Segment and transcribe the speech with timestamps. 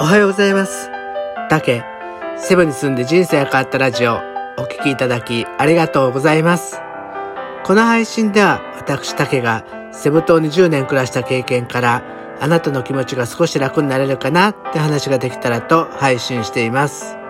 [0.00, 0.90] おはようございます。
[1.48, 1.84] たけ、
[2.36, 4.20] セブに住んで人生が変わったラジオ、
[4.58, 6.80] お聴きいただきありがとうございます。
[7.64, 12.02] この配信では私たけがセブ島に10年暮らした経験から
[12.40, 17.21] あなたの気持ちが少し楽になれるかなって話ができたらと配信しています。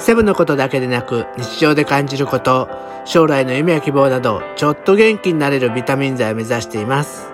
[0.00, 2.70] セブのことだけでなく日常で感じること、
[3.04, 7.28] 将来の夢や希望などちょっと元気になれるビタミン剤を目指しています。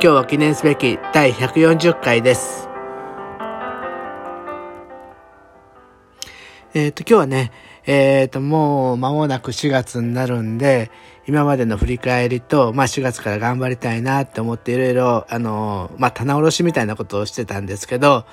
[0.00, 2.68] 日は記念すべき第140回です。
[6.74, 7.52] えっ、と、今日はね、
[7.88, 10.90] えっ、ー、と、もう間もなく4月になるんで、
[11.26, 18.26] 今までの振り返りと、まあ4月から頑張りたいなって思っていろいろ、あの、まあ棚卸しみたいなことをしてたんですけど、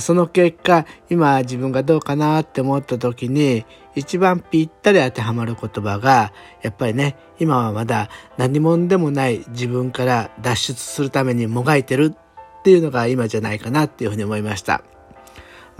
[0.00, 3.64] その結果、今自分がどうかなって思った時に、
[3.94, 14.82] 一番ぴったり当てはまる言葉が、やっぱりね、今はまだ何者でもない自分から脱出するためにもがいてるっていうのが今じゃないかなっていうふうに思いました。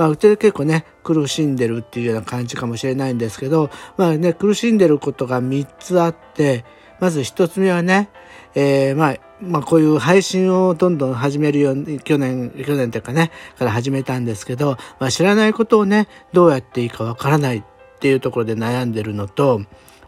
[0.01, 6.65] まあ、うちで結構ね、苦しんでるっていうような感じかもしれないんですけど、まあね、苦しんでることが3つあって、
[7.01, 8.09] まず1つ目はね、
[8.55, 17.63] えー、まあ、まあこういう配信をどんどん始めるように、去年、去年というかね、から始めたんですけど、まあ知らないことをね、どうやっていいかわからないっ
[17.99, 19.61] ていうところで悩んでるのと、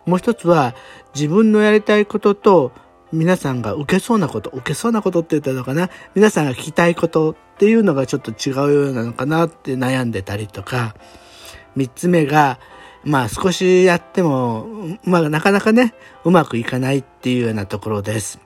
[0.07, 0.75] もう一つは
[1.15, 2.73] 自分のやりたいことと
[3.13, 5.91] 皆さんが受けそうなこと、受けそうなことって言ったのかな？
[6.15, 10.95] 皆さんが聞きたいことっていうのがちょっと違うようなのかなって悩んでたりとか、
[11.77, 12.59] 三つ目が、
[13.05, 14.67] まあ少しやっても、
[15.05, 18.41] まあなかなかね、うまくいかないっていうようなところです。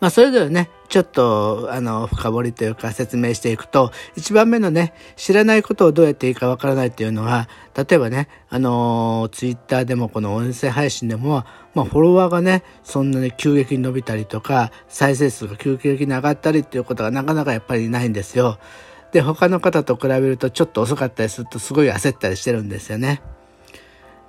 [0.00, 18.58] まあそれぞれね、ちょっと、あの、深掘りというか説明していくと、一番目のね、知らないことをどうやっていいかわからないっていうのは、例えばね、あの、ツイッターでもこの音声配信でも、まあ、フォロワーがね、そんなに急激に伸びたりとか、再生数が急激に上がったりっていうことがなかなかやっぱりないんですよ。
[19.12, 23.22] で、他の方と比べるとちょっと遅かったりするとすごい焦ったりしてるんですよね。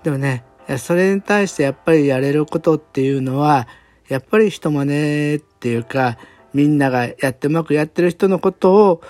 [0.04, 0.44] でもね、
[0.78, 3.68] それに対してやっぱりやれることっていうのは、
[4.10, 6.18] やっぱり人真似っていうか、
[6.54, 9.02] みんながやってうまくやってる人のことを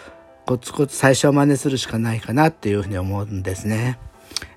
[0.46, 4.00] コツコツ最初は真似するしかないかなっていうふうに思うんですね。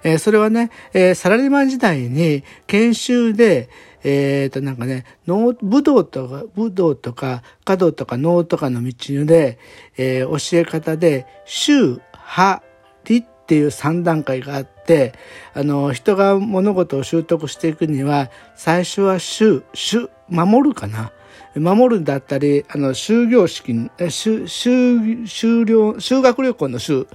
[0.02, 3.68] えー、それはね、えー、サラリーマン時代に研修で、
[4.02, 9.58] えっ、と、なんかね、武道とか、武道とか、華道とか能とかの道で、
[9.98, 12.62] えー、教え方で、宗、派、
[13.04, 15.12] 理っていう三段階があって、
[15.52, 21.12] あの、人が物事を習得していくには、最初は宗、宗、守るかな。
[21.55, 27.09] 守るんだったり、あの、終業式、修、修、修了、修学旅行の修、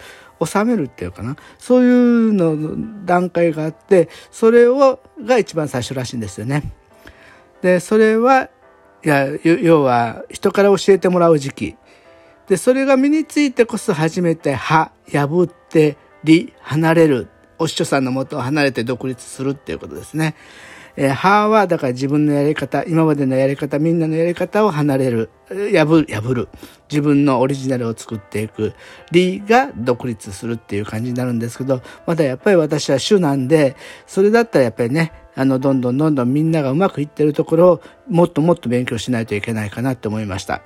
[0.44, 1.38] 収めるっていうかな。
[1.58, 6.74] そういうの段階があって、それを、が一番最初らしいんですよね。
[7.62, 8.50] で、それは、
[9.04, 11.76] いや、要は、人から教えてもらう時期。
[12.48, 17.28] で、それが身についてこそ初めて、歯、破って、理、離れる。
[17.58, 20.36] お師匠さんのもとを離れて独立するっていうことですね。
[20.98, 26.48] えー、ははだから自分のやり方、今までのやり方、みんなのやり方を離れる、破る、破る。
[26.90, 28.74] 自分のオリジナルを作っていく。
[29.12, 33.76] りが独立するっていう感じになるんですけど、まだやっぱり私は主なんで、
[34.08, 40.62] それだったらやっぱりね、あの、どんどんどんどんみんながうまくいってるところをもっともっと勉強しないといけないかなって思いました。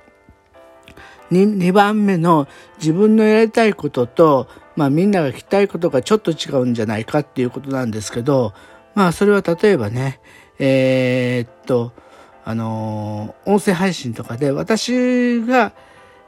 [1.32, 2.48] 2, 2番目の
[2.78, 8.52] 自分のやりたいことと、まあみんなが聞きたいことがちょっと違うんじゃないかっていうことなんですけど、
[9.00, 10.20] まあそれは例えばね、
[10.58, 11.94] えー、っと、
[12.44, 15.72] あのー、音声配信とかで私が、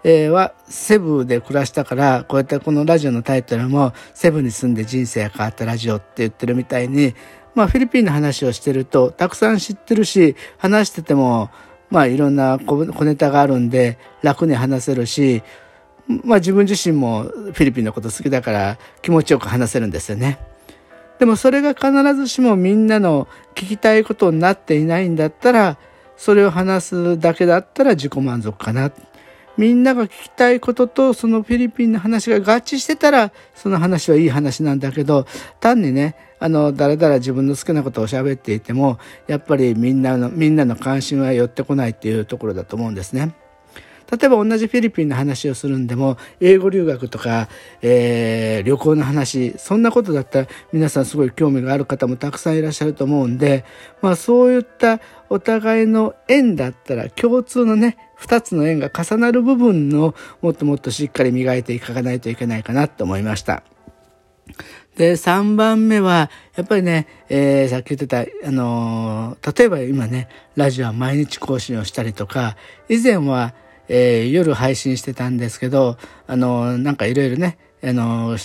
[0.04, 7.14] えー、はセブで暮らしたから、こうやってこのラジオのタイトルもセブに住んで人生が変わったラジオって言ってるみたいに、
[7.54, 11.50] まあフィリピンの話をしてるとたくさん知ってるし、話してても、
[11.90, 15.42] まあいろんな小ネタがあるんで楽に話せるし、
[16.24, 20.51] まあ自分自身もフィリピンのこと好きだから気持ちよく話せるんですよね。
[21.22, 25.78] でもそれが必ずしもみんなの聞きたいことになっていないんだったら、
[26.16, 28.90] それを話すだけだったら自己満足かな。
[29.56, 35.28] みんなが聞きたいこととそのフィリピンの話が合致してたら、その話はいい話なんだけど、
[35.60, 38.98] 単にね、あの、だらだら自分の好きなことを喋っていても、
[39.28, 43.32] やっぱりみんなの、みんなの関心は寄ってこないっていうところだと思うんですね。
[44.12, 47.49] 例えば同じフィリピンの話をするんでも、英語留学とか、
[47.81, 53.64] えー、旅行の話、そんなことだったら皆さんすごい興味がある方もたくさんいらっしゃると思うんで、
[54.03, 55.00] まあそういった
[55.31, 63.62] お互いの縁だったら共通のね、二つの縁が重なる部分のもっともっとしっかり磨いていかないといけないかなと思いました。
[64.97, 72.56] で、3番目は、やっぱりね、えー、さっき言ってた、あのー、例えば今ね、ラジオは毎日更新をしたりとか、
[72.91, 73.55] 以前は、
[73.88, 75.96] えー、夜配信してたんですけど、
[76.26, 78.37] あの、なんかいろいろね、あの、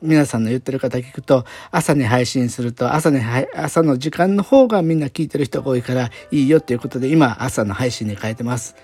[0.00, 3.20] 皆さんの言ってる方聞くと、朝に配信すると、朝に、
[3.54, 8.74] 朝の時間の方がみんな聞いてる人が多いからいいよっていうことで、今、朝の配信に変えてます。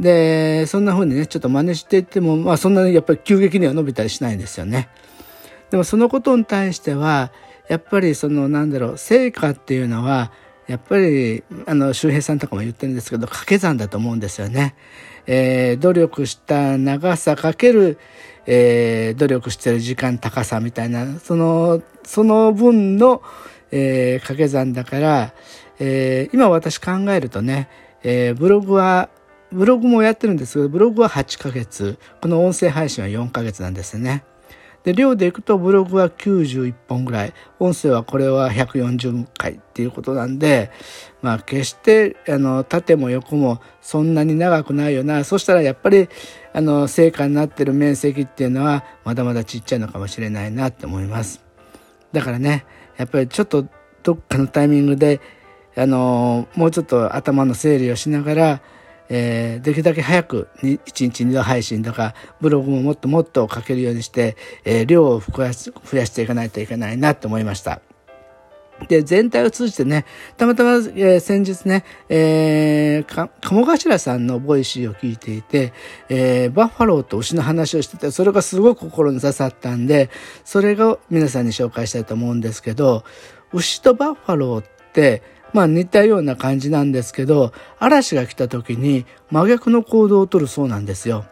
[0.00, 4.88] で、そんな風にね、ちょっと真似していっても、まあそんなにやっぱり急激には伸びたりしないんですよね。
[5.70, 7.32] でもそのことに対しては、
[7.68, 10.32] やっぱりそのなんだろう、成果っていうのは、
[10.66, 14.74] やっぱり、あの、周平さんとかも言ってるんですけど、掛け算だと思うんですよね。
[15.26, 17.98] えー、努力した長さかける、
[18.46, 23.22] えー、努力してる時間高さみたいな、その、その分の、
[23.70, 25.34] えー、掛け算だから、
[25.78, 27.68] えー、今私考えるとね、
[28.02, 29.08] えー、ブログは
[29.52, 34.24] ブログもやってるんですけど、ブログは8ヶ月、この音声配信は4ヶ月なんですね。
[34.86, 40.70] で、量でいくとブログは91本ぐらい、音声はこれは140回っていうことなんで、
[41.22, 45.24] まあ決して、あの、縦も横もそんなに長くないよな。
[45.24, 46.08] そしたらやっぱり、
[46.52, 51.42] あの、成果になってる面積っていうのはまだまだちっちゃいのかもしれないなって思います。
[52.12, 52.64] だからね、
[52.96, 53.66] やっぱりちょっと
[54.04, 55.20] どっかのタイミングで、
[55.76, 58.60] あの、もうちょっと頭の整理をしながら、
[59.08, 67.80] えー、できるだけ早く1日2度配信とかブログももっともっと書けるようにして、えー、量を増や増やしていかないといけないなと思いました。
[68.88, 70.04] で、全体を通じてね、
[70.36, 75.72] たまたま、えー、先日ね、えー、か、鴨頭さんのボイシーを聞いていて、
[76.08, 80.10] えー、バッファローと牛の話をしてて、それがすごく心に刺さったんで、
[80.44, 83.04] それが皆さんに紹介したいと思うんですけど、
[83.52, 85.22] 牛とバッファローって、
[85.56, 91.24] まあ似たような感じなんですけど、嵐が来た時に真逆の行動をとるそうなんですよ。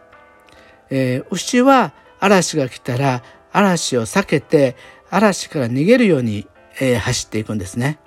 [0.89, 4.75] えー、牛は嵐が来たら嵐を避けて
[5.11, 6.47] 嵐から逃げるように、
[6.79, 7.99] えー、走っていくんですね。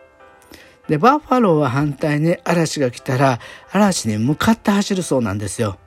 [0.89, 3.39] で、バッファローは反対に嵐が来たら
[3.71, 5.79] 嵐に向かって走るそうなんですよ。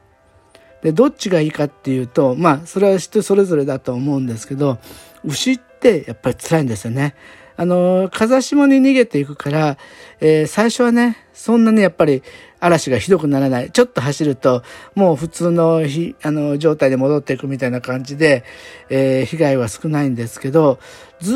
[0.81, 4.79] で、どっちがいいかっていうと、まあ、それは人それぞれだと思うんですけど、
[5.25, 7.15] 牛ってやっぱり辛いんですよね。
[7.61, 9.77] あの、風下に逃げていくから、
[10.19, 12.23] えー、最初はね、そんなにやっぱり
[12.59, 13.69] 嵐がひどくならない。
[13.69, 14.63] ちょっと走ると、
[14.95, 18.43] もう普通のひあの状態で戻っていくみたいな感じで、
[18.89, 20.79] えー、被害は少ないんですけど、
[21.19, 21.35] ず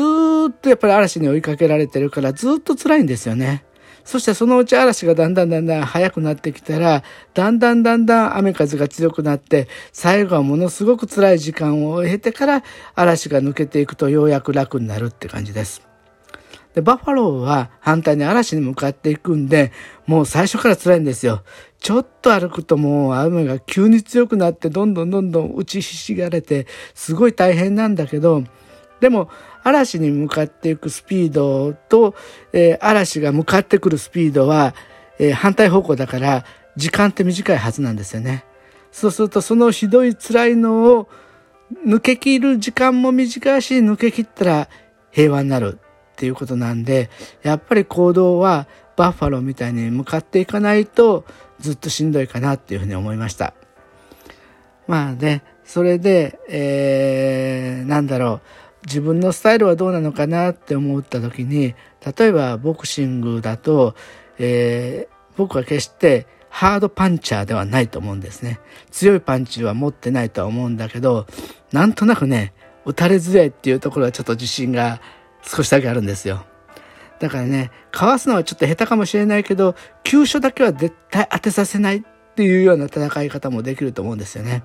[0.60, 3.62] とやっぱり嵐に追いかけられてるから、ずっと辛いんですよね。
[4.04, 12.64] そしてそのうち嵐がだんだんだんだん速くなってきたら、だんだんだんだん雨風が強くなって、最後はものすごく辛い時間を経てから
[12.96, 15.85] 嵐が抜けていくとようやく楽になるって感じです。
[16.76, 19.72] で、バファローは反対に嵐に向かっていくんで、
[20.06, 21.42] もう最初から辛いんですよ。
[21.80, 28.44] ちょっと歩くともう雨が急に強くなって、どんどんどんどん打ちひしがれて、すごい大変なんだけど、
[29.00, 29.30] でも、
[29.64, 32.14] 嵐に向かっていくスピードと、
[32.52, 34.74] えー、嵐が向かってくるスピードは、
[35.18, 36.44] えー、反対方向だから、
[36.76, 38.44] 時間って短いはずなんですよね。
[38.92, 41.08] そうすると、そのひどい辛いのを
[41.86, 44.68] 抜け切る時間も短いし、抜け切ったら
[45.10, 45.78] 平和になる。
[46.16, 47.10] っていうことなんで、
[47.42, 48.66] やっぱり行動は
[48.96, 51.26] バッファローみたいに向かっていかないと
[51.60, 53.52] ずっとしんどいかなっていうふうに思いました。
[54.86, 58.40] まあね、それで、えー、なんだろ
[58.82, 61.74] う、自分のスタイルはどうなのかなって思った時に、
[62.18, 63.94] 例えばボクシングだと、
[64.38, 68.60] えー、僕は決してハードパンチャーではないと思うんですね。
[68.90, 71.26] 強いパンチは持ってないとは思うんだけど、
[71.72, 72.54] なんとなくね、
[72.86, 75.00] 打たれづらいっていうところはちょっと自信が
[75.46, 76.44] 少しだけあるんですよ。
[77.18, 82.02] だからね、かわすのはちょっと下手かもしれないけど、急所だけは絶対当てさせないっ
[82.34, 84.62] ていうような戦い方もできると思うんですよね。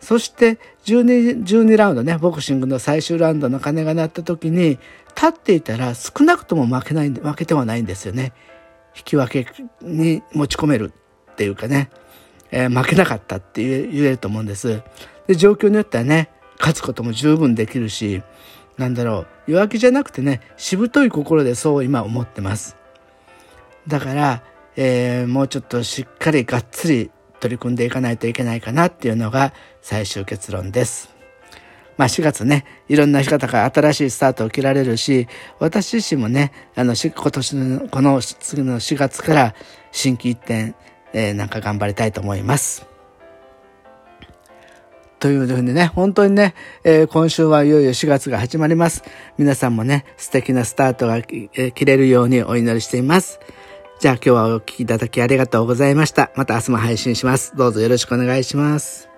[0.00, 4.78] そして12、12ラウンドね、ボクシングの最終ラウンドの鐘が鳴った時に、
[5.14, 8.32] 立っていたら少なくとも負けない、負けてはないんですよね。
[8.96, 10.92] 引き分けに持ち込める
[11.32, 11.90] っていうかね、
[12.50, 14.82] えー、負けなかったって言えると思うんです。
[15.26, 18.22] で、状況によってはね、勝つことも十分できるし、
[18.78, 19.52] なんだろう。
[19.52, 22.76] 弱気じゃなくてねしぶとい心でそう今思ってます。
[23.86, 24.42] だから、
[24.76, 27.10] えー、もうちょっとしっかりがっつり
[27.40, 31.12] 取り組んでいかないといけないかなっていうのが最終結論です。
[31.96, 39.54] まあ4月ね、いろんな方が新しいスタートを切られるし、私自身もね、あの、今年の、この次の4月から
[39.90, 40.74] 新規一点、
[41.12, 42.91] えー、なんか頑張りたいと思います。
[45.22, 46.52] というふうにね、本当にね、
[46.82, 49.04] えー、今週はいよいよ4月が始まります。
[49.38, 53.38] 皆さんもね、素敵なスタートが、えー、切れるようにお祈りしています。
[54.00, 56.32] じゃあ今日はお聴きいただきありがとうございました。
[56.34, 57.54] また明日も配信します。
[57.56, 59.11] どうぞよろしくお願いします。